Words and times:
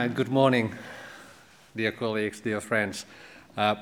Uh, 0.00 0.06
good 0.06 0.30
morning, 0.30 0.74
dear 1.76 1.92
colleagues, 1.92 2.40
dear 2.40 2.62
friends. 2.62 3.04
Uh, 3.54 3.74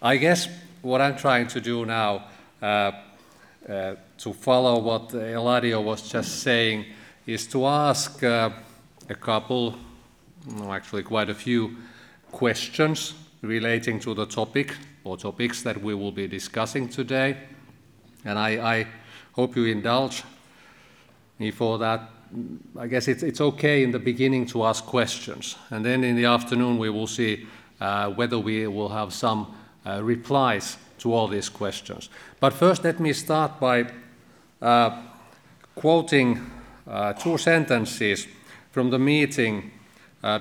I 0.00 0.16
guess 0.16 0.48
what 0.80 1.02
I'm 1.02 1.14
trying 1.14 1.46
to 1.48 1.60
do 1.60 1.84
now, 1.84 2.24
uh, 2.62 2.92
uh 3.68 3.96
to 4.16 4.32
follow 4.32 4.78
what 4.78 5.10
Eladio 5.10 5.84
was 5.84 6.10
just 6.10 6.42
saying, 6.42 6.86
is 7.26 7.46
to 7.48 7.66
ask 7.66 8.24
uh, 8.24 8.48
a 9.10 9.14
couple, 9.14 9.74
no, 10.56 10.72
actually 10.72 11.02
quite 11.02 11.28
a 11.28 11.34
few 11.34 11.76
questions 12.32 13.12
relating 13.42 14.00
to 14.00 14.14
the 14.14 14.24
topic 14.24 14.74
or 15.04 15.18
topics 15.18 15.62
that 15.64 15.82
we 15.82 15.92
will 15.92 16.12
be 16.12 16.26
discussing 16.26 16.88
today. 16.88 17.36
And 18.24 18.38
I, 18.38 18.78
I 18.78 18.86
hope 19.32 19.54
you 19.54 19.66
indulge 19.66 20.22
me 21.38 21.50
for 21.50 21.76
that 21.76 22.17
I 22.78 22.86
guess 22.86 23.08
it's, 23.08 23.40
okay 23.40 23.82
in 23.82 23.90
the 23.90 23.98
beginning 23.98 24.46
to 24.46 24.64
ask 24.64 24.84
questions, 24.84 25.56
and 25.70 25.84
then 25.84 26.04
in 26.04 26.16
the 26.16 26.26
afternoon 26.26 26.78
we 26.78 26.90
will 26.90 27.06
see 27.06 27.46
uh, 27.80 28.10
whether 28.10 28.38
we 28.38 28.66
will 28.66 28.88
have 28.88 29.12
some 29.12 29.54
uh, 29.86 30.02
replies 30.02 30.76
to 30.98 31.12
all 31.14 31.28
these 31.28 31.48
questions. 31.48 32.10
But 32.40 32.52
first, 32.52 32.84
let 32.84 33.00
me 33.00 33.12
start 33.12 33.60
by 33.60 33.86
uh, 34.60 35.02
quoting 35.74 36.50
two 37.20 37.38
sentences 37.38 38.26
from 38.72 38.90
the 38.90 38.98
meeting 38.98 39.70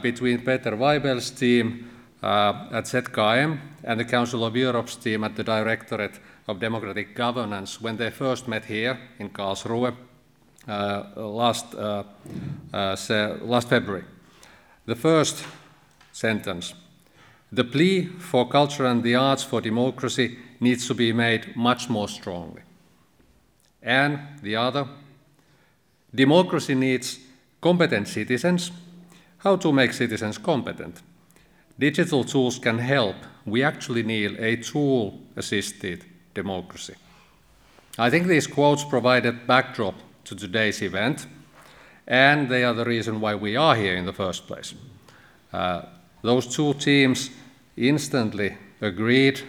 between 0.02 0.40
Peter 0.40 0.72
Weibel's 0.78 1.30
team 1.30 1.90
at 2.24 2.86
ZKM 2.86 3.60
and 3.84 4.00
the 4.00 4.06
Council 4.06 4.46
of 4.46 4.56
Europe's 4.56 4.96
team 4.96 5.24
at 5.24 5.36
the 5.36 5.44
Directorate 5.44 6.20
of 6.48 6.60
Democratic 6.60 7.16
Governance 7.16 7.82
when 7.82 7.98
they 7.98 8.10
first 8.10 8.48
met 8.48 8.66
here 8.66 8.98
in 9.20 9.30
Karlsruhe 9.30 9.90
uh, 9.90 10.07
last, 10.68 11.74
uh, 11.76 12.04
uh, 12.74 12.96
last 13.42 13.70
February. 13.70 14.04
The 14.86 14.96
first 14.96 15.44
sentence 16.12 16.74
The 17.52 17.64
plea 17.64 18.06
for 18.20 18.50
culture 18.50 18.86
and 18.86 19.04
the 19.04 19.16
arts 19.16 19.44
for 19.44 19.62
democracy 19.62 20.38
needs 20.60 20.88
to 20.88 20.94
be 20.94 21.14
made 21.14 21.56
much 21.56 21.90
more 21.90 22.10
strongly. 22.10 22.62
And 23.82 24.20
the 24.42 24.58
other 24.58 24.88
Democracy 26.14 26.74
needs 26.74 27.20
competent 27.62 28.08
citizens. 28.08 28.72
How 29.38 29.58
to 29.58 29.72
make 29.72 29.94
citizens 29.94 30.38
competent? 30.38 31.02
Digital 31.78 32.24
tools 32.24 32.60
can 32.60 32.80
help. 32.80 33.16
We 33.46 33.64
actually 33.64 34.04
need 34.04 34.40
a 34.40 34.58
tool 34.58 35.20
assisted 35.36 36.06
democracy. 36.34 36.96
I 38.00 38.10
think 38.10 38.28
these 38.28 38.48
quotes 38.48 38.84
provide 38.84 39.26
a 39.26 39.32
backdrop 39.32 39.96
to 40.28 40.36
today's 40.36 40.82
event, 40.82 41.26
and 42.06 42.50
they 42.50 42.64
are 42.64 42.74
the 42.74 42.86
reason 42.86 43.22
why 43.22 43.34
we 43.34 43.56
are 43.56 43.76
here 43.76 43.96
in 43.96 44.06
the 44.06 44.14
first 44.14 44.46
place. 44.46 44.74
Uh, 45.54 45.84
those 46.22 46.48
two 46.48 46.74
teams 46.74 47.30
instantly 47.78 48.58
agreed 48.82 49.42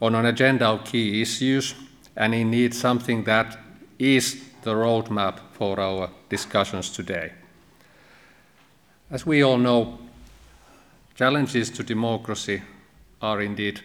on 0.00 0.14
an 0.14 0.26
agenda 0.26 0.66
of 0.66 0.84
key 0.84 1.20
issues, 1.20 1.74
and 2.16 2.34
indeed 2.34 2.72
something 2.72 3.24
that 3.24 3.58
is 3.98 4.42
the 4.62 4.72
roadmap 4.72 5.40
for 5.52 5.80
our 5.80 6.10
discussions 6.28 6.90
today. 6.90 7.32
As 9.10 9.26
we 9.26 9.42
all 9.42 9.58
know, 9.58 9.98
challenges 11.16 11.70
to 11.70 11.82
democracy 11.82 12.62
are 13.20 13.42
indeed 13.42 13.80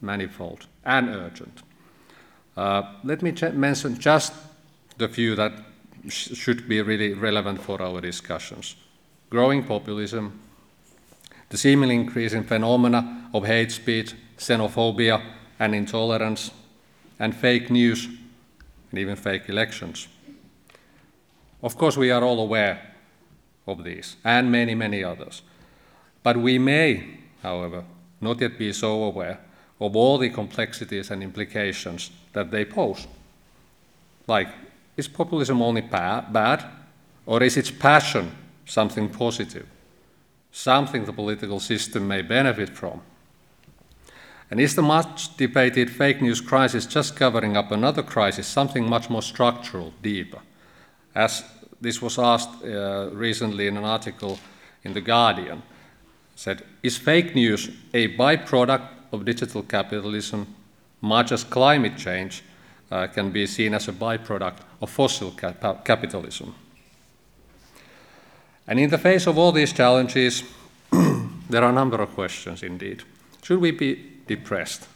manifold 0.00 0.66
and 0.84 1.08
urgent. 1.08 1.62
Uh, 2.56 2.82
let 3.02 3.22
me 3.22 3.32
mention 3.52 3.98
just 3.98 4.32
the 4.96 5.08
few 5.08 5.34
that 5.34 5.52
should 6.08 6.68
be 6.68 6.82
really 6.82 7.14
relevant 7.14 7.60
for 7.60 7.80
our 7.82 8.00
discussions. 8.00 8.76
Growing 9.30 9.64
populism, 9.64 10.40
the 11.48 11.56
seemingly 11.56 11.94
increasing 11.94 12.44
phenomena 12.44 13.30
of 13.32 13.46
hate 13.46 13.72
speech, 13.72 14.14
xenophobia, 14.38 15.22
and 15.58 15.74
intolerance, 15.74 16.50
and 17.18 17.34
fake 17.34 17.70
news, 17.70 18.06
and 18.90 18.98
even 18.98 19.16
fake 19.16 19.48
elections. 19.48 20.08
Of 21.62 21.76
course, 21.76 21.96
we 21.96 22.10
are 22.10 22.22
all 22.22 22.40
aware 22.40 22.94
of 23.66 23.84
these, 23.84 24.16
and 24.24 24.50
many, 24.50 24.74
many 24.74 25.02
others. 25.02 25.42
But 26.22 26.36
we 26.36 26.58
may, 26.58 27.18
however, 27.42 27.84
not 28.20 28.40
yet 28.40 28.58
be 28.58 28.72
so 28.72 29.04
aware 29.04 29.40
of 29.80 29.96
all 29.96 30.18
the 30.18 30.30
complexities 30.30 31.10
and 31.10 31.22
implications 31.22 32.10
that 32.32 32.50
they 32.50 32.64
pose, 32.64 33.06
like 34.26 34.48
is 34.96 35.08
populism 35.08 35.62
only 35.62 35.80
bad, 35.80 36.64
or 37.26 37.42
is 37.42 37.56
its 37.56 37.70
passion 37.70 38.30
something 38.66 39.08
positive, 39.08 39.66
something 40.52 41.04
the 41.04 41.12
political 41.12 41.60
system 41.60 42.06
may 42.08 42.22
benefit 42.22 42.70
from? 42.70 43.00
And 44.50 44.60
is 44.60 44.74
the 44.74 44.82
much 44.82 45.36
debated 45.36 45.90
fake 45.90 46.20
news 46.20 46.40
crisis 46.40 46.86
just 46.86 47.16
covering 47.16 47.56
up 47.56 47.72
another 47.72 48.02
crisis, 48.02 48.46
something 48.46 48.88
much 48.88 49.10
more 49.10 49.22
structural, 49.22 49.92
deeper? 50.02 50.40
As 51.14 51.44
this 51.80 52.00
was 52.00 52.18
asked 52.18 52.64
uh, 52.64 53.10
recently 53.12 53.66
in 53.66 53.76
an 53.76 53.84
article 53.84 54.38
in 54.84 54.92
The 54.92 55.00
Guardian, 55.00 55.62
said, 56.36 56.62
Is 56.82 56.96
fake 56.96 57.34
news 57.34 57.70
a 57.92 58.16
byproduct 58.16 58.88
of 59.12 59.24
digital 59.24 59.62
capitalism, 59.62 60.46
much 61.00 61.32
as 61.32 61.44
climate 61.44 61.96
change 61.96 62.42
uh, 62.90 63.06
can 63.06 63.30
be 63.30 63.46
seen 63.46 63.74
as 63.74 63.88
a 63.88 63.92
byproduct 63.92 64.58
of 64.80 64.90
fossil 64.90 65.30
cap- 65.32 65.84
capitalism. 65.84 66.54
And 68.66 68.80
in 68.80 68.90
the 68.90 68.98
face 68.98 69.26
of 69.26 69.38
all 69.38 69.52
these 69.52 69.72
challenges, 69.72 70.42
there 71.50 71.62
are 71.62 71.70
a 71.70 71.72
number 71.72 72.00
of 72.00 72.10
questions 72.14 72.62
indeed. 72.62 73.02
Should 73.42 73.60
we 73.60 73.72
be 73.72 74.12
depressed? 74.26 74.88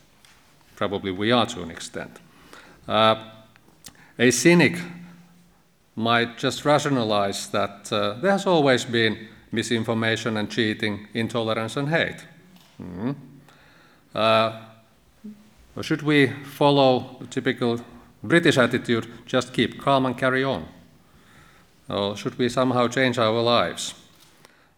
Probably 0.77 1.11
we 1.11 1.33
are 1.33 1.47
to 1.47 1.63
an 1.63 1.71
extent. 1.71 2.19
Uh, 2.87 3.31
a 4.19 4.31
cynic 4.31 4.79
might 5.97 6.39
just 6.39 6.65
rationalize 6.65 7.49
that 7.49 7.93
uh, 7.93 8.15
there 8.21 8.31
has 8.31 8.47
always 8.47 8.85
been 8.85 9.29
misinformation 9.53 10.37
and 10.37 10.51
cheating, 10.51 11.09
intolerance 11.15 11.77
and 11.77 11.89
hate. 11.89 12.25
Mm-hmm. 12.81 13.13
Uh, 14.15 14.61
or 15.79 15.85
should 15.85 16.03
we 16.03 16.27
follow 16.43 17.17
the 17.21 17.27
typical 17.29 17.81
British 18.25 18.59
attitude, 18.59 19.07
just 19.27 19.55
keep 19.55 19.81
calm 19.81 20.07
and 20.07 20.19
carry 20.19 20.43
on? 20.43 20.67
Or 21.89 22.17
should 22.17 22.37
we 22.37 22.49
somehow 22.49 22.89
change 22.89 23.17
our 23.17 23.41
lives? 23.41 23.95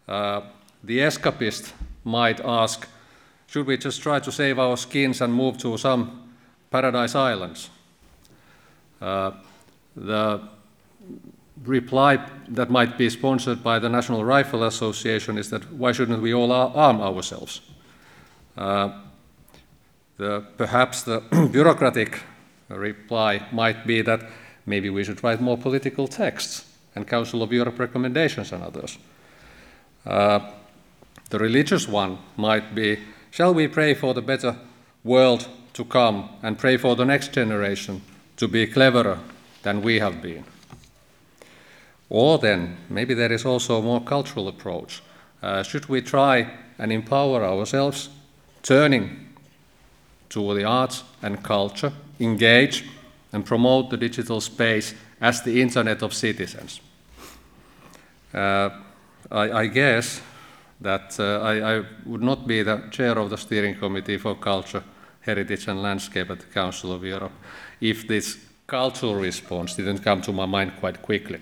Uh, 0.07 0.43
the 0.85 0.99
escapist 0.99 1.73
might 2.05 2.41
ask, 2.41 2.87
should 3.47 3.67
we 3.67 3.79
just 3.79 4.03
try 4.03 4.21
to 4.21 4.31
save 4.31 4.59
our 4.59 4.77
skins 4.77 5.23
and 5.23 5.33
move 5.33 5.57
to 5.59 5.79
some 5.79 6.35
paradise 6.71 7.15
islands? 7.15 7.71
Uh, 9.01 9.31
the 9.97 10.43
reply 11.65 12.19
that 12.47 12.69
might 12.69 12.99
be 12.99 13.09
sponsored 13.09 13.65
by 13.65 13.79
the 13.79 13.89
National 13.89 14.23
Rifle 14.23 14.65
Association 14.65 15.39
is 15.39 15.49
that 15.49 15.73
why 15.73 15.93
shouldn't 15.93 16.21
we 16.21 16.35
all 16.35 16.53
arm 16.53 17.01
ourselves? 17.01 17.63
Uh, 18.55 18.91
the, 20.21 20.45
perhaps 20.59 21.03
the 21.03 21.21
bureaucratic 21.51 22.21
reply 22.69 23.41
might 23.53 23.87
be 23.87 24.03
that 24.03 24.21
maybe 24.67 24.91
we 24.91 25.03
should 25.03 25.25
write 25.25 25.41
more 25.41 25.57
political 25.57 26.07
texts 26.07 26.67
and 26.95 27.09
Council 27.09 27.43
of 27.43 27.53
Europe 27.53 27.79
recommendations 27.79 28.53
and 28.53 28.63
others. 28.63 28.99
Uh, 30.05 30.41
the 31.31 31.39
religious 31.39 31.89
one 31.89 32.19
might 32.37 32.75
be 32.75 32.99
shall 33.31 33.55
we 33.55 33.67
pray 33.67 33.95
for 33.95 34.13
the 34.13 34.21
better 34.21 34.57
world 35.05 35.49
to 35.73 35.85
come 35.85 36.29
and 36.43 36.59
pray 36.59 36.77
for 36.77 36.95
the 36.95 37.05
next 37.05 37.33
generation 37.33 38.03
to 38.37 38.47
be 38.47 38.67
cleverer 38.67 39.19
than 39.63 39.81
we 39.81 40.01
have 40.01 40.21
been? 40.21 40.45
Or 42.11 42.39
then, 42.39 42.77
maybe 42.91 43.15
there 43.15 43.33
is 43.33 43.47
also 43.47 43.79
a 43.79 43.83
more 43.83 44.03
cultural 44.03 44.49
approach. 44.49 45.03
Uh, 45.43 45.63
should 45.63 45.89
we 45.89 46.03
try 46.03 46.51
and 46.79 46.93
empower 46.93 47.43
ourselves, 47.43 48.11
turning 48.63 49.30
to 50.31 50.55
the 50.55 50.65
arts 50.65 51.05
and 51.23 51.43
culture, 51.43 51.93
engage 52.19 52.85
and 53.33 53.45
promote 53.45 53.91
the 53.91 53.97
digital 53.97 54.41
space 54.41 54.95
as 55.21 55.43
the 55.43 55.61
Internet 55.61 56.03
of 56.03 56.15
citizens. 56.15 56.81
Uh, 58.33 58.71
I, 59.31 59.53
I, 59.53 59.67
guess 59.67 60.23
that 60.81 61.19
uh, 61.19 61.41
I, 61.41 61.77
I, 61.77 61.85
would 62.07 62.23
not 62.23 62.47
be 62.47 62.63
the 62.63 62.89
chair 62.91 63.19
of 63.19 63.31
the 63.31 63.37
steering 63.37 63.75
committee 63.75 64.19
for 64.19 64.37
culture, 64.37 64.85
heritage, 65.21 65.67
and 65.69 65.83
landscape 65.83 66.31
at 66.31 66.41
the 66.41 66.47
Council 66.47 66.93
of 66.93 67.05
Europe 67.05 67.33
if 67.81 68.07
this 68.07 68.39
cultural 68.67 69.17
response 69.17 69.75
didn't 69.75 69.99
come 69.99 70.23
to 70.23 70.33
my 70.33 70.47
mind 70.47 70.73
quite 70.79 71.03
quickly. 71.03 71.41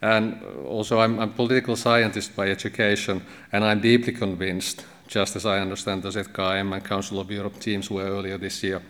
And 0.00 0.42
also, 0.66 1.00
I'm 1.00 1.18
a 1.18 1.26
political 1.26 1.76
scientist 1.76 2.34
by 2.34 2.48
education, 2.48 3.22
and 3.52 3.64
I'm 3.64 3.80
deeply 3.80 4.12
convinced 4.12 4.86
just 5.10 5.34
as 5.36 5.44
I 5.44 5.58
understand 5.58 6.02
the 6.02 6.10
ZKM 6.10 6.72
and 6.72 6.84
Council 6.84 7.18
of 7.18 7.30
Europe 7.30 7.58
teams 7.58 7.90
were 7.90 8.04
earlier 8.04 8.38
this 8.38 8.62
year, 8.62 8.80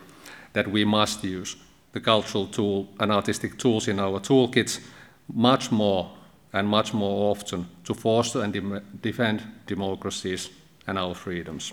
that 0.52 0.70
we 0.70 0.84
must 0.84 1.24
use 1.24 1.56
the 1.92 2.00
cultural 2.00 2.46
tool 2.46 2.88
and 3.00 3.10
artistic 3.10 3.58
tools 3.58 3.88
in 3.88 3.98
our 3.98 4.20
toolkits 4.20 4.80
much 5.32 5.72
more 5.72 6.10
and 6.52 6.68
much 6.68 6.92
more 6.92 7.30
often 7.30 7.66
to 7.84 7.94
foster 7.94 8.42
and 8.42 8.52
de 8.52 8.82
defend 9.00 9.42
democracies 9.66 10.50
and 10.86 10.98
our 10.98 11.14
freedoms. 11.14 11.72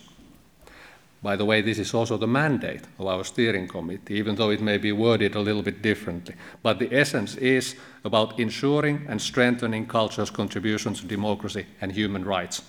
By 1.21 1.35
the 1.35 1.45
way, 1.45 1.61
this 1.61 1.79
is 1.79 1.93
also 1.93 2.15
the 2.17 2.27
mandate 2.27 2.83
of 3.00 3.07
our 3.07 3.23
steering 3.23 3.67
committee, 3.67 4.15
even 4.15 4.35
though 4.35 4.51
it 4.51 4.61
may 4.61 4.77
be 4.77 4.91
worded 4.91 5.35
a 5.35 5.41
little 5.41 5.63
bit 5.63 5.81
differently. 5.81 6.35
But 6.61 6.79
the 6.79 6.93
essence 6.93 7.35
is 7.35 7.75
about 8.03 8.39
ensuring 8.39 9.05
and 9.09 9.21
strengthening 9.21 9.88
culture's 9.88 10.29
contribution 10.29 10.93
to 10.93 11.05
democracy 11.05 11.65
and 11.81 11.91
human 11.91 12.23
rights. 12.23 12.61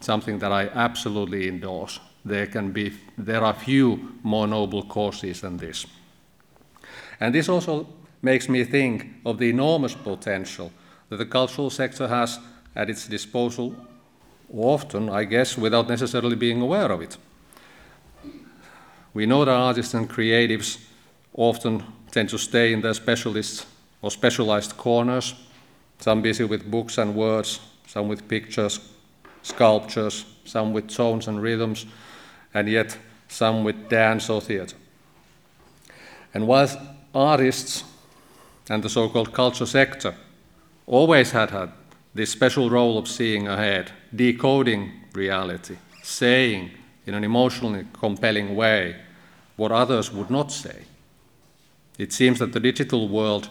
Something 0.00 0.38
that 0.38 0.52
I 0.52 0.68
absolutely 0.68 1.48
endorse. 1.48 2.00
There, 2.24 2.46
can 2.46 2.72
be, 2.72 2.92
there 3.16 3.44
are 3.44 3.54
few 3.54 4.18
more 4.22 4.46
noble 4.46 4.82
causes 4.82 5.40
than 5.40 5.56
this. 5.56 5.86
And 7.20 7.34
this 7.34 7.48
also 7.48 7.88
makes 8.22 8.48
me 8.48 8.64
think 8.64 9.06
of 9.24 9.38
the 9.38 9.50
enormous 9.50 9.94
potential 9.94 10.72
that 11.08 11.16
the 11.16 11.26
cultural 11.26 11.70
sector 11.70 12.08
has 12.08 12.38
at 12.74 12.90
its 12.90 13.06
disposal, 13.06 13.74
often, 14.52 15.08
I 15.08 15.24
guess, 15.24 15.56
without 15.56 15.88
necessarily 15.88 16.36
being 16.36 16.60
aware 16.60 16.92
of 16.92 17.00
it. 17.00 17.16
We 19.14 19.26
know 19.26 19.44
that 19.44 19.52
artists 19.52 19.94
and 19.94 20.08
creatives 20.08 20.78
often 21.34 21.82
tend 22.10 22.28
to 22.30 22.38
stay 22.38 22.72
in 22.72 22.80
their 22.80 22.94
specialist 22.94 23.66
or 24.02 24.10
specialized 24.10 24.76
corners, 24.76 25.34
some 25.98 26.22
busy 26.22 26.44
with 26.44 26.70
books 26.70 26.98
and 26.98 27.14
words, 27.14 27.60
some 27.86 28.08
with 28.08 28.28
pictures, 28.28 28.80
sculptures, 29.42 30.24
some 30.44 30.72
with 30.72 30.88
tones 30.88 31.28
and 31.28 31.42
rhythms, 31.42 31.86
and 32.54 32.68
yet 32.68 32.96
some 33.28 33.64
with 33.64 33.88
dance 33.88 34.30
or 34.30 34.40
theater. 34.40 34.76
And 36.34 36.46
whilst 36.46 36.78
artists 37.14 37.84
and 38.68 38.82
the 38.82 38.88
so 38.88 39.08
called 39.08 39.32
culture 39.32 39.66
sector 39.66 40.14
always 40.86 41.30
had 41.30 41.50
had 41.50 41.72
this 42.14 42.30
special 42.30 42.70
role 42.70 42.98
of 42.98 43.08
seeing 43.08 43.46
ahead, 43.46 43.92
decoding 44.14 44.92
reality, 45.12 45.76
saying 46.02 46.70
in 47.06 47.14
an 47.14 47.24
emotionally 47.24 47.86
compelling 47.92 48.54
way 48.54 48.96
what 49.56 49.72
others 49.72 50.12
would 50.12 50.30
not 50.30 50.52
say. 50.52 50.84
It 51.98 52.12
seems 52.12 52.38
that 52.38 52.52
the 52.52 52.60
digital 52.60 53.08
world 53.08 53.48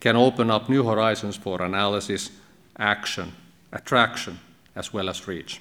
can 0.00 0.16
open 0.16 0.50
up 0.50 0.68
new 0.68 0.84
horizons 0.84 1.36
for 1.36 1.62
analysis, 1.62 2.30
action, 2.78 3.32
attraction, 3.72 4.38
as 4.76 4.92
well 4.92 5.08
as 5.08 5.26
reach. 5.26 5.60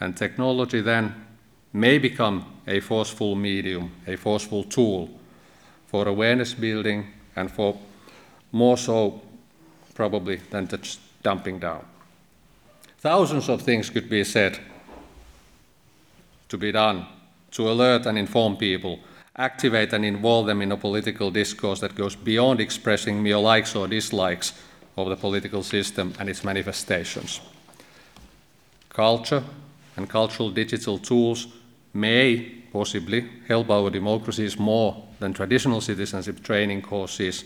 And 0.00 0.16
technology 0.16 0.80
then 0.80 1.14
may 1.72 1.98
become 1.98 2.44
a 2.66 2.80
forceful 2.80 3.34
medium, 3.34 3.92
a 4.06 4.16
forceful 4.16 4.64
tool 4.64 5.08
for 5.86 6.08
awareness 6.08 6.52
building 6.52 7.06
and 7.36 7.50
for 7.50 7.78
more 8.52 8.76
so 8.76 9.22
probably 9.94 10.36
than 10.50 10.68
just 10.68 11.00
dumping 11.22 11.58
down. 11.58 11.84
Thousands 12.98 13.48
of 13.48 13.62
things 13.62 13.90
could 13.90 14.08
be 14.08 14.24
said 14.24 14.58
to 16.48 16.58
be 16.58 16.72
done 16.72 17.06
to 17.52 17.70
alert 17.70 18.06
and 18.06 18.18
inform 18.18 18.56
people, 18.56 18.98
activate 19.36 19.92
and 19.92 20.04
involve 20.04 20.46
them 20.46 20.62
in 20.62 20.72
a 20.72 20.76
political 20.76 21.30
discourse 21.30 21.80
that 21.80 21.94
goes 21.94 22.16
beyond 22.16 22.60
expressing 22.60 23.22
mere 23.22 23.38
likes 23.38 23.76
or 23.76 23.86
dislikes 23.86 24.52
of 24.96 25.08
the 25.08 25.16
political 25.16 25.62
system 25.62 26.12
and 26.18 26.28
its 26.28 26.44
manifestations. 26.44 27.40
Culture 28.94 29.42
and 29.96 30.08
cultural 30.08 30.50
digital 30.50 30.98
tools 30.98 31.48
may 31.92 32.62
possibly 32.72 33.28
help 33.48 33.68
our 33.68 33.90
democracies 33.90 34.56
more 34.56 35.04
than 35.18 35.32
traditional 35.32 35.80
citizenship 35.80 36.42
training 36.44 36.80
courses 36.80 37.44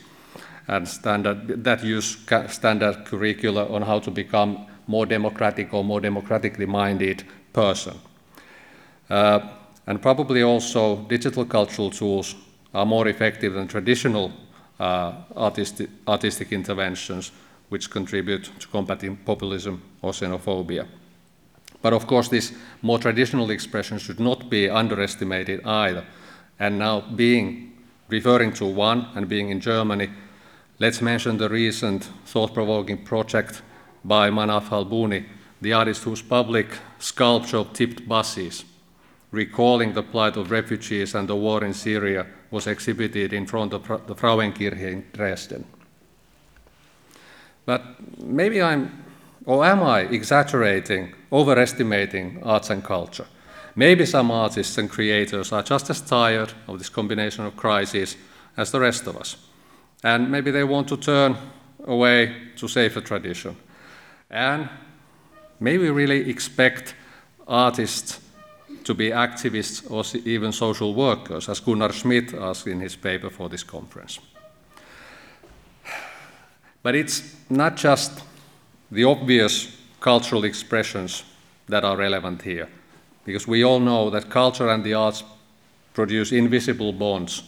and 0.66 0.86
standard, 0.86 1.64
that 1.64 1.82
use 1.82 2.18
standard 2.48 3.06
curricula 3.06 3.66
on 3.72 3.80
how 3.80 3.98
to 3.98 4.10
become 4.10 4.66
more 4.86 5.06
democratic 5.06 5.72
or 5.72 5.82
more 5.82 6.00
democratically 6.00 6.66
minded 6.66 7.24
person. 7.54 7.94
Uh, 9.08 9.40
and 9.86 10.02
probably 10.02 10.42
also 10.42 10.96
digital 11.08 11.46
cultural 11.46 11.90
tools 11.90 12.34
are 12.74 12.84
more 12.84 13.08
effective 13.08 13.54
than 13.54 13.66
traditional 13.66 14.30
uh, 14.78 15.12
artistic, 15.34 15.88
artistic 16.06 16.52
interventions, 16.52 17.32
which 17.70 17.90
contribute 17.90 18.50
to 18.58 18.68
combating 18.68 19.16
populism 19.16 19.82
or 20.02 20.12
xenophobia. 20.12 20.86
But 21.82 21.92
of 21.92 22.06
course, 22.06 22.28
this 22.28 22.52
more 22.82 22.98
traditional 22.98 23.50
expression 23.50 23.98
should 23.98 24.20
not 24.20 24.50
be 24.50 24.68
underestimated 24.68 25.64
either. 25.64 26.04
And 26.58 26.78
now, 26.78 27.00
being 27.00 27.72
referring 28.08 28.52
to 28.54 28.64
one 28.64 29.06
and 29.14 29.28
being 29.28 29.50
in 29.50 29.60
Germany, 29.60 30.10
let's 30.78 31.00
mention 31.00 31.38
the 31.38 31.48
recent 31.48 32.04
thought 32.26 32.52
provoking 32.54 33.04
project 33.04 33.62
by 34.04 34.30
Manaf 34.30 34.68
Halbouni, 34.68 35.24
the 35.60 35.72
artist 35.72 36.04
whose 36.04 36.22
public 36.22 36.66
sculpture 36.98 37.58
of 37.58 37.72
tipped 37.72 38.08
buses 38.08 38.64
recalling 39.30 39.92
the 39.92 40.02
plight 40.02 40.36
of 40.36 40.50
refugees 40.50 41.14
and 41.14 41.28
the 41.28 41.36
war 41.36 41.64
in 41.64 41.74
Syria, 41.74 42.26
was 42.50 42.66
exhibited 42.66 43.32
in 43.32 43.46
front 43.46 43.74
of 43.74 43.86
the 44.06 44.14
Frauenkirche 44.14 44.80
in 44.80 45.04
Dresden. 45.12 45.64
But 47.66 47.82
maybe 48.18 48.62
I'm, 48.62 49.04
or 49.48 49.64
am 49.64 49.82
I, 49.82 50.00
exaggerating, 50.00 51.14
overestimating 51.32 52.42
arts 52.42 52.68
and 52.68 52.84
culture? 52.84 53.26
Maybe 53.74 54.04
some 54.04 54.30
artists 54.30 54.76
and 54.76 54.90
creators 54.90 55.52
are 55.52 55.62
just 55.62 55.88
as 55.88 56.02
tired 56.02 56.52
of 56.66 56.76
this 56.76 56.90
combination 56.90 57.46
of 57.46 57.56
crises 57.56 58.18
as 58.58 58.70
the 58.70 58.80
rest 58.80 59.06
of 59.06 59.16
us. 59.16 59.38
And 60.04 60.30
maybe 60.30 60.50
they 60.50 60.64
want 60.64 60.86
to 60.88 60.98
turn 60.98 61.38
away 61.86 62.34
to 62.56 62.68
safer 62.68 63.00
tradition. 63.00 63.56
And 64.28 64.68
maybe 65.60 65.84
we 65.84 65.90
really 65.90 66.28
expect 66.28 66.94
artists 67.46 68.20
to 68.84 68.92
be 68.92 69.12
activists 69.12 69.90
or 69.90 70.04
even 70.28 70.52
social 70.52 70.92
workers, 70.92 71.48
as 71.48 71.60
Gunnar 71.60 71.92
Schmidt 71.92 72.34
asked 72.34 72.66
in 72.66 72.80
his 72.80 72.96
paper 72.96 73.30
for 73.30 73.48
this 73.48 73.62
conference. 73.62 74.18
But 76.82 76.94
it's 76.94 77.34
not 77.48 77.76
just 77.76 78.20
the 78.90 79.04
obvious 79.04 79.76
cultural 80.00 80.44
expressions 80.44 81.24
that 81.68 81.84
are 81.84 81.96
relevant 81.96 82.42
here, 82.42 82.68
because 83.24 83.46
we 83.46 83.62
all 83.62 83.80
know 83.80 84.10
that 84.10 84.30
culture 84.30 84.68
and 84.68 84.84
the 84.84 84.94
arts 84.94 85.24
produce 85.92 86.32
invisible 86.32 86.92
bonds, 86.92 87.42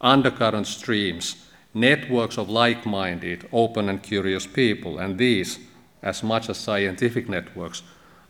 undercurrent 0.00 0.66
streams, 0.66 1.36
networks 1.74 2.38
of 2.38 2.48
like 2.48 2.86
minded, 2.86 3.46
open, 3.52 3.88
and 3.88 4.02
curious 4.02 4.46
people, 4.46 4.98
and 4.98 5.18
these, 5.18 5.58
as 6.02 6.22
much 6.22 6.48
as 6.48 6.56
scientific 6.56 7.28
networks, 7.28 7.82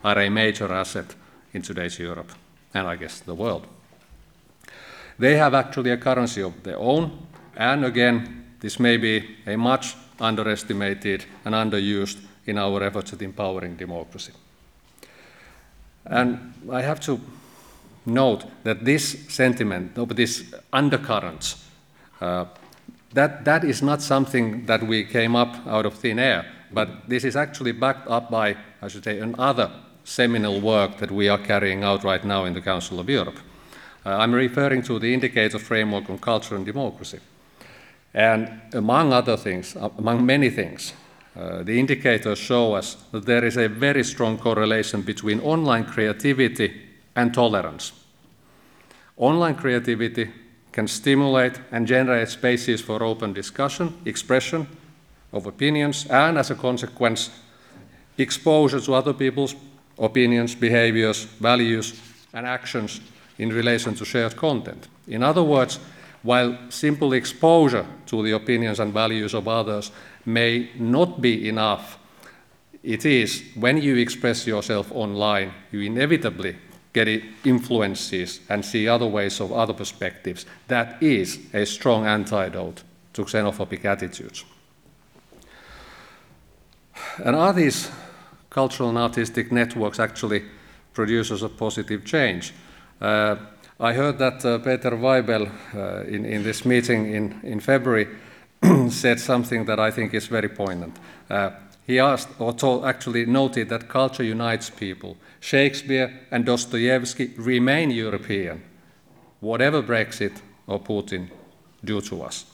are 0.03 0.19
a 0.19 0.29
major 0.29 0.73
asset 0.73 1.15
in 1.53 1.63
today's 1.63 1.99
Europe 1.99 2.33
and 2.75 2.87
I 2.87 2.97
guess 2.97 3.21
the 3.21 3.35
world. 3.35 3.67
They 5.19 5.37
have 5.37 5.55
actually 5.55 5.91
a 5.91 5.97
currency 5.97 6.43
of 6.43 6.63
their 6.63 6.79
own, 6.79 7.27
and 7.57 7.85
again, 7.85 8.45
this 8.61 8.79
may 8.79 8.97
be 8.97 9.37
a 9.47 9.57
much 9.57 9.95
underestimated 10.21 11.25
and 11.45 11.55
underused 11.55 12.19
in 12.47 12.59
our 12.59 12.83
efforts 12.83 13.13
at 13.13 13.23
empowering 13.23 13.77
democracy. 13.77 14.33
And 16.05 16.55
I 16.71 16.83
have 16.83 17.01
to 17.01 17.21
note 18.05 18.45
that 18.63 18.85
this 18.85 19.27
sentiment, 19.29 19.95
this 20.17 20.45
undercurrents, 20.73 21.65
uh, 22.21 22.47
that, 23.13 23.45
that 23.45 23.65
is 23.65 23.83
not 23.83 24.03
something 24.03 24.67
that 24.67 24.83
we 24.83 25.05
came 25.05 25.35
up 25.35 25.67
out 25.67 25.87
of 25.87 25.95
thin 25.95 26.19
air, 26.19 26.47
but 26.73 27.09
this 27.09 27.25
is 27.25 27.37
actually 27.37 27.73
backed 27.73 28.09
up 28.09 28.31
by, 28.31 28.57
I 28.83 28.89
should 28.89 29.05
say, 29.05 29.19
another 29.19 29.71
seminal 30.05 30.61
work 30.61 30.99
that 30.99 31.11
we 31.11 31.29
are 31.29 31.39
carrying 31.39 31.83
out 31.83 32.05
right 32.05 32.25
now 32.25 32.45
in 32.45 32.55
the 32.55 32.61
Council 32.61 33.01
of 33.01 33.09
Europe. 33.09 33.39
Uh, 34.05 34.11
I'm 34.11 34.33
referring 34.33 34.83
to 34.83 34.99
the 35.01 35.13
indicator 35.13 35.59
framework 35.59 36.09
on 36.09 36.19
culture 36.19 36.55
and 36.55 36.65
democracy. 36.65 37.19
And 38.15 38.61
among 38.73 39.13
other 39.13 39.37
things, 39.37 39.75
uh, 39.77 39.91
among 39.99 40.25
many 40.25 40.49
things, 40.49 40.93
uh, 41.37 41.63
the 41.63 41.79
indicators 41.79 42.39
show 42.39 42.75
us 42.75 42.97
that 43.13 43.27
there 43.27 43.45
is 43.45 43.57
a 43.57 43.69
very 43.69 44.03
strong 44.03 44.39
correlation 44.39 45.03
between 45.03 45.41
online 45.41 45.85
creativity 45.85 46.73
and 47.15 47.35
tolerance. 47.35 47.93
Online 49.17 49.55
creativity 49.55 50.31
can 50.73 50.89
stimulate 50.89 51.61
and 51.73 51.87
generate 51.87 52.29
spaces 52.29 52.81
for 52.81 53.03
open 53.03 53.33
discussion, 53.33 53.95
expression 54.05 54.67
of 55.33 55.47
opinions, 55.47 56.07
and 56.07 56.39
as 56.39 56.51
a 56.51 56.55
consequence, 56.55 57.31
exposure 58.19 58.81
to 58.81 58.95
other 58.95 59.13
people's 59.13 59.55
opinions, 59.99 60.55
behaviors, 60.55 61.25
values, 61.41 62.01
and 62.33 62.47
actions 62.47 63.01
in 63.39 63.51
relation 63.51 63.95
to 63.95 64.05
shared 64.05 64.37
content. 64.37 64.89
In 65.09 65.23
other 65.23 65.43
words, 65.43 65.79
while 66.27 66.59
simple 66.71 67.13
exposure 67.13 67.87
to 68.07 68.23
the 68.23 68.33
opinions 68.33 68.81
and 68.81 68.93
values 68.93 69.33
of 69.33 69.47
others 69.47 69.93
may 70.25 70.69
not 70.77 71.21
be 71.21 71.49
enough, 71.49 71.99
it 72.83 73.07
is 73.07 73.45
when 73.55 73.79
you 73.79 73.97
express 73.97 74.47
yourself 74.47 74.91
online, 74.93 75.53
you 75.71 75.81
inevitably 75.81 76.57
get 76.93 77.23
influences 77.45 78.41
and 78.49 78.65
see 78.65 78.89
other 78.89 79.07
ways 79.07 79.41
of 79.41 79.53
other 79.53 79.73
perspectives. 79.73 80.47
That 80.67 81.01
is 81.01 81.39
a 81.55 81.65
strong 81.65 82.07
antidote 82.07 82.83
to 83.13 83.23
xenophobic 83.23 83.85
attitudes. 83.85 84.45
and 87.25 87.37
are 87.37 87.53
these 87.53 87.91
cultural 88.51 88.89
and 88.89 88.99
artistic 88.99 89.53
networks 89.53 90.01
actually 90.01 90.43
producers 90.93 91.43
of 91.43 91.57
positive 91.57 92.05
change? 92.05 92.53
Uh, 93.01 93.37
I 93.79 93.93
heard 93.93 94.17
that 94.19 94.43
uh, 94.43 94.59
Peter 94.59 94.93
Weibel 94.93 95.51
uh, 95.75 96.05
in, 96.09 96.25
in 96.25 96.43
this 96.43 96.65
meeting 96.65 97.13
in, 97.13 97.41
in 97.43 97.61
February 97.61 98.09
said 98.89 99.21
something 99.21 99.67
that 99.67 99.79
I 99.79 99.91
think 99.91 100.15
is 100.15 100.29
very 100.29 100.49
poignant. 100.49 100.97
Uh, 101.29 101.51
he 101.87 101.99
asked, 101.99 102.29
or 102.39 102.55
told, 102.55 102.87
actually 102.87 103.27
noted 103.27 103.69
that 103.69 103.89
culture 103.89 104.25
unites 104.25 104.71
people. 104.71 105.19
Shakespeare 105.41 106.21
and 106.31 106.47
Dostoevsky 106.47 107.33
remain 107.37 107.91
European, 107.91 108.63
whatever 109.41 109.83
Brexit 109.83 110.41
or 110.67 110.81
Putin 110.81 111.29
do 111.85 112.01
to 112.01 112.23
us. 112.23 112.47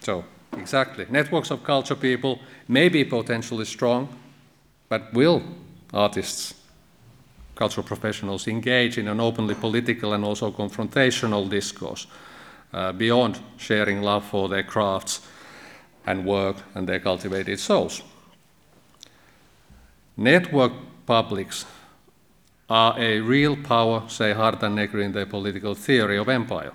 So, 0.00 0.24
exactly. 0.56 1.06
Networks 1.10 1.50
of 1.50 1.64
culture 1.64 1.96
people 1.96 2.38
may 2.68 2.88
be 2.88 3.04
potentially 3.04 3.64
strong, 3.64 4.08
but 4.88 5.12
will 5.12 5.42
artists, 5.92 6.54
cultural 7.54 7.86
professionals 7.86 8.48
engage 8.48 8.98
in 8.98 9.08
an 9.08 9.20
openly 9.20 9.54
political 9.54 10.12
and 10.12 10.24
also 10.24 10.50
confrontational 10.50 11.48
discourse 11.48 12.06
uh, 12.72 12.92
beyond 12.92 13.38
sharing 13.56 14.02
love 14.02 14.24
for 14.24 14.48
their 14.48 14.62
crafts 14.62 15.20
and 16.06 16.24
work 16.24 16.56
and 16.74 16.88
their 16.88 17.00
cultivated 17.00 17.58
souls? 17.58 18.02
Network 20.16 20.72
publics 21.06 21.66
are 22.70 22.98
a 22.98 23.20
real 23.20 23.56
power, 23.56 24.04
say 24.08 24.32
Hardt 24.32 24.62
and 24.62 24.76
Negri 24.76 25.04
in 25.04 25.12
their 25.12 25.26
political 25.26 25.74
theory 25.74 26.16
of 26.18 26.28
empire. 26.28 26.72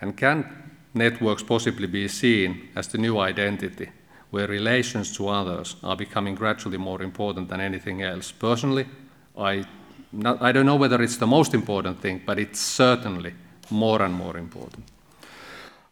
And 0.00 0.16
can 0.16 0.46
networks 0.94 1.42
possibly 1.42 1.86
be 1.86 2.08
seen 2.08 2.68
as 2.74 2.88
the 2.88 2.98
new 2.98 3.18
identity, 3.18 3.90
where 4.30 4.46
relations 4.46 5.16
to 5.16 5.28
others 5.28 5.76
are 5.82 5.96
becoming 5.96 6.34
gradually 6.34 6.78
more 6.78 7.02
important 7.02 7.48
than 7.48 7.60
anything 7.60 8.02
else? 8.02 8.32
Personally, 8.32 8.86
I, 9.38 9.64
not, 10.12 10.42
I 10.42 10.52
don't 10.52 10.66
know 10.66 10.76
whether 10.76 11.00
it's 11.00 11.16
the 11.16 11.26
most 11.26 11.54
important 11.54 12.00
thing, 12.00 12.22
but 12.26 12.38
it's 12.38 12.60
certainly 12.60 13.34
more 13.70 14.02
and 14.02 14.14
more 14.14 14.36
important. 14.36 14.84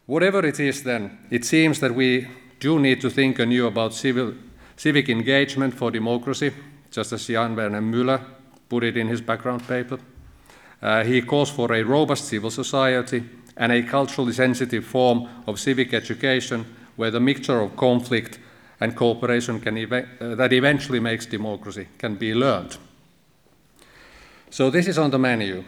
Whatever 0.07 0.45
it 0.45 0.61
is, 0.61 0.83
then, 0.83 1.19
it 1.31 1.45
seems 1.45 1.81
that 1.81 1.95
we 1.95 2.29
do 2.61 2.79
need 2.79 3.01
to 3.01 3.11
think 3.11 3.39
anew 3.39 3.67
about 3.67 3.95
civil, 3.95 4.35
civic 4.77 5.09
engagement 5.09 5.75
for 5.75 5.91
democracy, 5.91 6.53
just 6.91 7.13
as 7.13 7.27
Jan 7.27 7.57
Werner 7.57 7.81
Müller 7.81 8.21
put 8.69 8.85
it 8.85 8.97
in 8.97 9.09
his 9.09 9.21
background 9.21 9.67
paper. 9.67 9.99
Uh, 10.83 11.05
he 11.05 11.23
calls 11.23 11.51
for 11.51 11.73
a 11.73 11.83
robust 11.83 12.27
civil 12.27 12.51
society 12.51 13.25
and 13.57 13.73
a 13.73 13.83
culturally 13.83 14.33
sensitive 14.33 14.85
form 14.85 15.29
of 15.47 15.59
civic 15.59 15.95
education 15.95 16.65
where 16.97 17.11
the 17.11 17.21
mixture 17.21 17.61
of 17.61 17.77
conflict 17.77 18.39
and 18.81 18.95
cooperation 18.95 19.63
ev- 19.67 19.93
uh, 19.93 20.35
that 20.35 20.53
eventually 20.53 21.01
makes 21.01 21.27
democracy 21.27 21.89
can 21.99 22.17
be 22.17 22.35
learned. 22.35 22.77
So, 24.57 24.71
this 24.71 24.89
is 24.89 24.97
on 24.97 25.11
the 25.11 25.19
menu, 25.19 25.65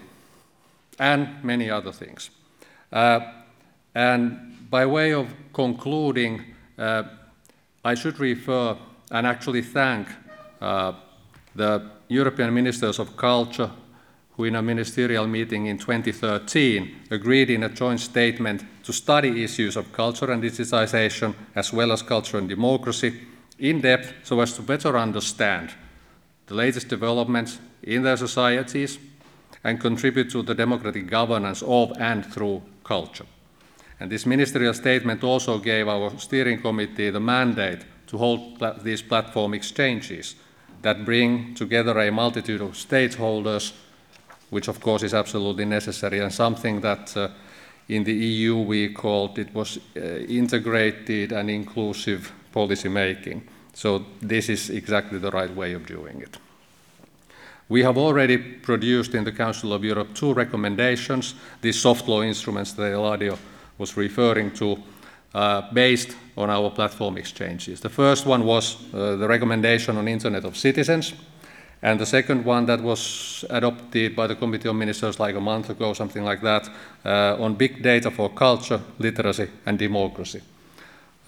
and 0.98 1.44
many 1.44 1.68
other 1.68 1.92
things. 1.92 2.30
Uh, 2.90 3.20
and 3.94 4.70
by 4.70 4.86
way 4.86 5.12
of 5.12 5.26
concluding, 5.52 6.42
uh, 6.78 7.02
I 7.84 7.94
should 7.94 8.18
refer 8.18 8.78
and 9.10 9.26
actually 9.26 9.60
thank 9.60 10.08
uh, 10.62 10.94
the 11.54 11.90
European 12.08 12.54
Ministers 12.54 12.98
of 12.98 13.14
Culture, 13.14 13.70
who 14.38 14.44
in 14.44 14.56
a 14.56 14.62
ministerial 14.62 15.26
meeting 15.26 15.66
in 15.66 15.76
2013 15.76 17.08
agreed 17.10 17.50
in 17.50 17.64
a 17.64 17.68
joint 17.68 18.00
statement 18.00 18.64
to 18.84 18.92
study 18.94 19.44
issues 19.44 19.76
of 19.76 19.92
culture 19.92 20.32
and 20.32 20.42
digitization, 20.42 21.34
as 21.54 21.74
well 21.74 21.92
as 21.92 22.00
culture 22.00 22.38
and 22.38 22.48
democracy, 22.48 23.20
in 23.58 23.82
depth 23.82 24.14
so 24.22 24.40
as 24.40 24.54
to 24.54 24.62
better 24.62 24.96
understand 24.96 25.74
the 26.48 26.54
latest 26.54 26.88
developments 26.88 27.58
in 27.82 28.02
their 28.02 28.16
societies 28.16 28.98
and 29.64 29.80
contribute 29.80 30.30
to 30.30 30.42
the 30.42 30.54
democratic 30.54 31.06
governance 31.06 31.62
of 31.62 31.92
and 31.98 32.24
through 32.26 32.62
culture. 32.84 33.26
And 34.00 34.10
this 34.10 34.26
ministerial 34.26 34.74
statement 34.74 35.24
also 35.24 35.58
gave 35.58 35.88
our 35.88 36.16
steering 36.18 36.60
committee 36.60 37.10
the 37.10 37.20
mandate 37.20 37.84
to 38.06 38.18
hold 38.18 38.58
pla- 38.58 38.74
these 38.82 39.02
platform 39.02 39.54
exchanges 39.54 40.36
that 40.82 41.04
bring 41.04 41.54
together 41.54 41.98
a 41.98 42.10
multitude 42.10 42.60
of 42.60 42.72
stakeholders, 42.72 43.72
which 44.50 44.68
of 44.68 44.80
course 44.80 45.02
is 45.02 45.14
absolutely 45.14 45.64
necessary 45.64 46.20
and 46.20 46.32
something 46.32 46.80
that 46.80 47.16
uh, 47.16 47.28
in 47.88 48.04
the 48.04 48.14
EU 48.14 48.56
we 48.56 48.92
called 48.92 49.38
it 49.38 49.52
was 49.54 49.78
uh, 49.96 50.00
integrated 50.28 51.32
and 51.32 51.50
inclusive 51.50 52.32
policy 52.52 52.88
making. 52.88 53.42
So 53.78 54.04
this 54.20 54.48
is 54.48 54.70
exactly 54.70 55.20
the 55.20 55.30
right 55.30 55.54
way 55.54 55.72
of 55.72 55.86
doing 55.86 56.20
it. 56.20 56.36
We 57.68 57.84
have 57.84 57.96
already 57.96 58.36
produced 58.36 59.14
in 59.14 59.22
the 59.22 59.30
Council 59.30 59.72
of 59.72 59.84
Europe 59.84 60.14
two 60.14 60.34
recommendations, 60.34 61.34
these 61.60 61.80
soft 61.80 62.08
law 62.08 62.22
instruments 62.22 62.72
that 62.72 62.92
Eladio 62.92 63.38
was 63.78 63.96
referring 63.96 64.50
to, 64.54 64.78
uh, 65.32 65.72
based 65.72 66.16
on 66.36 66.50
our 66.50 66.70
platform 66.70 67.18
exchanges. 67.18 67.80
The 67.80 67.88
first 67.88 68.26
one 68.26 68.44
was 68.44 68.76
uh, 68.92 69.14
the 69.14 69.28
recommendation 69.28 69.96
on 69.96 70.08
Internet 70.08 70.44
of 70.44 70.56
Citizens, 70.56 71.14
and 71.80 72.00
the 72.00 72.06
second 72.06 72.44
one 72.44 72.66
that 72.66 72.80
was 72.80 73.44
adopted 73.48 74.16
by 74.16 74.26
the 74.26 74.34
Committee 74.34 74.68
of 74.68 74.74
Ministers 74.74 75.20
like 75.20 75.36
a 75.36 75.40
month 75.40 75.70
ago, 75.70 75.92
something 75.94 76.24
like 76.24 76.40
that, 76.42 76.68
uh, 77.04 77.36
on 77.38 77.54
big 77.54 77.80
data 77.80 78.10
for 78.10 78.28
culture, 78.28 78.80
literacy, 78.98 79.48
and 79.66 79.78
democracy. 79.78 80.42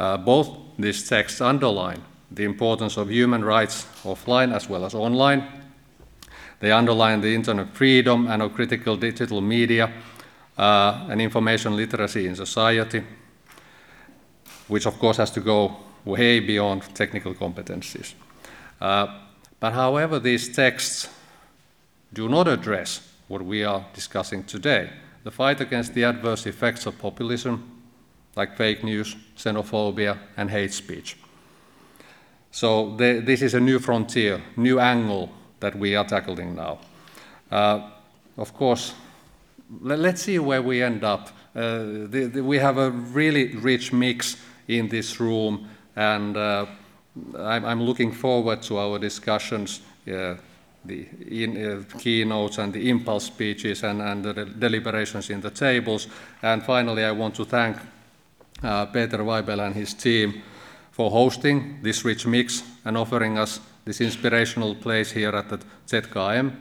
Uh, 0.00 0.16
both 0.16 0.48
these 0.76 1.08
texts 1.08 1.40
underline 1.40 2.02
the 2.30 2.44
importance 2.44 2.96
of 2.96 3.10
human 3.10 3.44
rights 3.44 3.86
offline 4.04 4.54
as 4.54 4.68
well 4.68 4.84
as 4.84 4.94
online. 4.94 5.44
They 6.60 6.72
underline 6.72 7.20
the 7.20 7.34
internet 7.34 7.74
freedom 7.74 8.26
and 8.26 8.42
of 8.42 8.54
critical 8.54 8.96
digital 8.96 9.40
media 9.40 9.90
uh, 10.58 11.06
and 11.08 11.20
information 11.20 11.76
literacy 11.76 12.26
in 12.26 12.36
society, 12.36 13.02
which 14.68 14.86
of 14.86 14.98
course 14.98 15.16
has 15.16 15.30
to 15.32 15.40
go 15.40 15.76
way 16.04 16.40
beyond 16.40 16.82
technical 16.94 17.34
competencies. 17.34 18.14
Uh, 18.80 19.06
but 19.58 19.72
however, 19.72 20.18
these 20.18 20.54
texts 20.54 21.08
do 22.12 22.28
not 22.28 22.48
address 22.48 23.00
what 23.28 23.42
we 23.42 23.64
are 23.64 23.84
discussing 23.94 24.44
today 24.44 24.90
the 25.22 25.30
fight 25.30 25.60
against 25.60 25.94
the 25.94 26.04
adverse 26.04 26.46
effects 26.46 26.86
of 26.86 26.98
populism, 26.98 27.82
like 28.36 28.56
fake 28.56 28.82
news, 28.82 29.16
xenophobia, 29.36 30.18
and 30.36 30.50
hate 30.50 30.72
speech. 30.72 31.16
So, 32.52 32.96
the, 32.96 33.20
this 33.24 33.42
is 33.42 33.54
a 33.54 33.60
new 33.60 33.78
frontier, 33.78 34.42
new 34.56 34.80
angle 34.80 35.30
that 35.60 35.76
we 35.76 35.94
are 35.94 36.04
tackling 36.04 36.56
now. 36.56 36.78
Uh, 37.50 37.90
of 38.36 38.54
course, 38.54 38.94
let, 39.80 40.00
us 40.00 40.22
see 40.22 40.38
where 40.38 40.62
we 40.62 40.82
end 40.82 41.04
up. 41.04 41.28
Uh, 41.54 42.08
the, 42.08 42.30
the, 42.32 42.42
we 42.42 42.58
have 42.58 42.78
a 42.78 42.90
really 42.90 43.56
rich 43.56 43.92
mix 43.92 44.36
in 44.66 44.88
this 44.88 45.20
room, 45.20 45.68
and 45.96 46.36
uh, 46.36 46.66
I'm, 47.38 47.64
I'm, 47.64 47.82
looking 47.82 48.12
forward 48.12 48.62
to 48.62 48.78
our 48.78 48.98
discussions, 48.98 49.80
uh, 50.08 50.34
the 50.84 51.06
in, 51.28 51.56
uh, 51.56 51.98
keynotes 51.98 52.58
and 52.58 52.72
the 52.72 52.88
impulse 52.88 53.26
speeches 53.26 53.82
and, 53.84 54.00
and 54.00 54.24
the 54.24 54.44
deliberations 54.44 55.30
in 55.30 55.40
the 55.40 55.50
tables. 55.50 56.08
And 56.42 56.62
finally, 56.62 57.04
I 57.04 57.12
want 57.12 57.34
to 57.36 57.44
thank 57.44 57.76
uh, 58.62 58.86
Peter 58.86 59.18
Weibel 59.18 59.66
and 59.66 59.74
his 59.74 59.94
team 59.94 60.42
for 60.90 61.10
hosting 61.10 61.78
this 61.82 62.04
rich 62.04 62.26
mix 62.26 62.62
and 62.84 62.96
offering 62.96 63.38
us 63.38 63.60
this 63.84 64.00
inspirational 64.00 64.74
place 64.74 65.10
here 65.10 65.30
at 65.30 65.48
the 65.48 65.58
ZKM. 65.86 66.56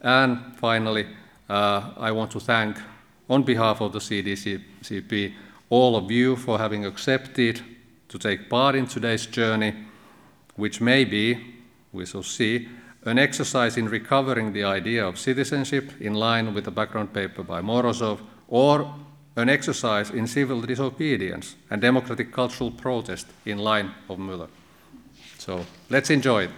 And 0.00 0.56
finally, 0.56 1.06
uh, 1.48 1.90
I 1.96 2.10
want 2.12 2.30
to 2.32 2.40
thank, 2.40 2.76
on 3.28 3.42
behalf 3.42 3.80
of 3.80 3.92
the 3.92 3.98
CDCP, 3.98 5.34
all 5.70 5.96
of 5.96 6.10
you 6.10 6.36
for 6.36 6.58
having 6.58 6.84
accepted 6.84 7.60
to 8.08 8.18
take 8.18 8.50
part 8.50 8.74
in 8.74 8.86
today's 8.86 9.26
journey, 9.26 9.74
which 10.56 10.80
may 10.80 11.04
be, 11.04 11.54
we 11.92 12.04
shall 12.06 12.22
see, 12.22 12.68
an 13.04 13.18
exercise 13.18 13.76
in 13.76 13.88
recovering 13.88 14.52
the 14.52 14.64
idea 14.64 15.06
of 15.06 15.18
citizenship 15.18 15.92
in 16.00 16.14
line 16.14 16.54
with 16.54 16.64
the 16.64 16.70
background 16.70 17.12
paper 17.12 17.42
by 17.42 17.60
Morozov, 17.60 18.20
or 18.48 18.94
an 19.36 19.48
exercise 19.48 20.10
in 20.10 20.26
civil 20.26 20.60
disobedience 20.60 21.56
and 21.70 21.80
democratic 21.80 22.32
cultural 22.32 22.70
protest 22.70 23.26
in 23.44 23.58
line 23.58 23.92
of 24.08 24.18
Müller. 24.18 24.48
So 25.38 25.64
let's 25.90 26.10
enjoy 26.10 26.44
it. 26.44 26.50